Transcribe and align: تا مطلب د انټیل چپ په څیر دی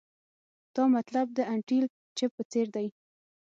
تا 0.75 0.83
مطلب 0.95 1.25
د 1.37 1.39
انټیل 1.53 1.85
چپ 2.17 2.31
په 2.37 2.43
څیر 2.51 2.67
دی 2.75 2.87